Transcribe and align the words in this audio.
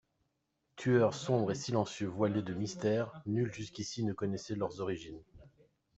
Tueurs 0.77 1.13
sombres 1.13 1.51
et 1.51 1.53
silencieux 1.53 2.07
voilés 2.07 2.41
de 2.41 2.55
mystère, 2.55 3.21
nul 3.27 3.53
jusqu'ici 3.53 4.03
ne 4.03 4.13
connaissait 4.13 4.55
leurs 4.55 4.81
origines. 4.81 5.21